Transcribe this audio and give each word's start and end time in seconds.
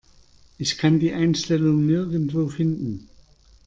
Ich 0.57 0.79
kann 0.79 0.99
die 0.99 1.11
Einstellung 1.13 1.85
nirgendwo 1.85 2.47
finden. 2.47 3.07